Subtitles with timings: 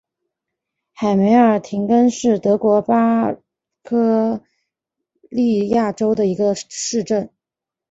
[0.95, 3.31] 海梅尔廷根是德国巴
[3.83, 4.41] 伐
[5.29, 7.29] 利亚州的一个市镇。